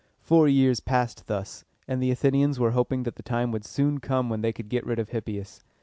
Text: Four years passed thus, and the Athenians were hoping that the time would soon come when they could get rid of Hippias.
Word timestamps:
Four 0.23 0.47
years 0.47 0.79
passed 0.79 1.27
thus, 1.27 1.63
and 1.87 2.01
the 2.01 2.09
Athenians 2.09 2.59
were 2.59 2.71
hoping 2.71 3.03
that 3.03 3.17
the 3.17 3.21
time 3.21 3.51
would 3.51 3.63
soon 3.65 3.99
come 3.99 4.29
when 4.29 4.41
they 4.41 4.51
could 4.51 4.67
get 4.67 4.83
rid 4.83 4.97
of 4.97 5.09
Hippias. 5.09 5.61